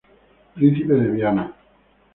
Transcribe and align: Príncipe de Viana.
Príncipe 0.55 0.95
de 0.95 1.11
Viana. 1.11 1.45